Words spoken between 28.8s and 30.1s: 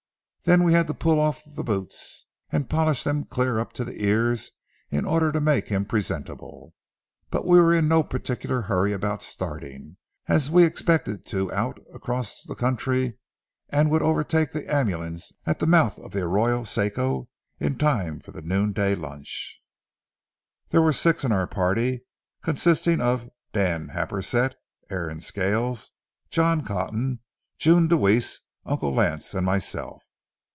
Lance, and myself.